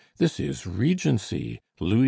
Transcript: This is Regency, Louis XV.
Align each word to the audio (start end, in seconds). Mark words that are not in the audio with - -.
This 0.17 0.39
is 0.39 0.65
Regency, 0.65 1.61
Louis 1.79 1.99
XV. 1.99 1.99